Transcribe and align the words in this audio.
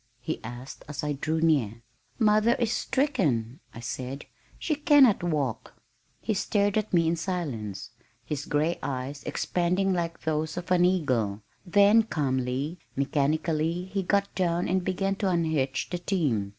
he 0.19 0.43
asked 0.43 0.83
as 0.87 1.03
I 1.03 1.13
drew 1.13 1.41
near. 1.41 1.83
"Mother 2.17 2.55
is 2.55 2.71
stricken," 2.73 3.59
I 3.71 3.81
said. 3.81 4.25
"She 4.57 4.73
cannot 4.73 5.21
walk." 5.21 5.75
He 6.19 6.33
stared 6.33 6.75
at 6.75 6.91
me 6.91 7.07
in 7.07 7.15
silence, 7.15 7.91
his 8.25 8.45
gray 8.47 8.79
eyes 8.81 9.23
expanding 9.25 9.93
like 9.93 10.19
those 10.21 10.57
of 10.57 10.71
an 10.71 10.85
eagle, 10.85 11.43
then 11.67 12.01
calmly, 12.01 12.79
mechanically 12.95 13.91
he 13.93 14.01
got 14.01 14.33
down 14.33 14.67
and 14.67 14.83
began 14.83 15.17
to 15.17 15.29
unhitch 15.29 15.91
the 15.91 15.99
team. 15.99 16.49